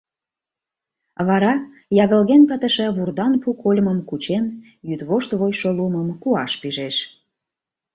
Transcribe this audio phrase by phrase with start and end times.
[1.27, 1.53] Вара,
[2.03, 4.45] ягылген пытыше вурдан пу кольмым кучен,
[4.87, 6.95] йӱдвошт вочшо лумым куаш пижеш.